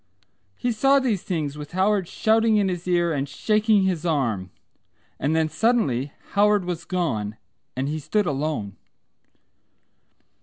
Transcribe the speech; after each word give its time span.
He 0.57 0.71
saw 0.71 0.97
these 0.99 1.21
things 1.21 1.59
with 1.59 1.73
Howard 1.73 2.07
shouting 2.07 2.57
in 2.57 2.69
his 2.69 2.87
ear 2.87 3.13
and 3.13 3.29
shaking 3.29 3.83
his 3.83 4.03
arm. 4.03 4.49
And 5.19 5.35
then 5.35 5.47
suddenly 5.47 6.11
Howard 6.31 6.65
was 6.65 6.85
gone 6.85 7.37
and 7.75 7.87
he 7.87 7.99
stood 7.99 8.25
alone. 8.25 8.77